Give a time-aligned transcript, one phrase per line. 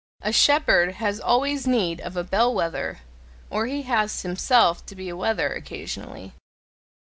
[0.23, 3.01] A shepherd has always need of a bell wether
[3.51, 6.33] or he has himself to be a wether occasionally.